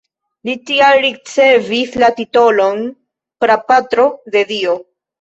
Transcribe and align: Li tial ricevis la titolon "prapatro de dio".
Li 0.47 0.53
tial 0.69 1.01
ricevis 1.07 1.95
la 2.05 2.11
titolon 2.23 2.83
"prapatro 3.47 4.11
de 4.39 4.47
dio". 4.57 4.79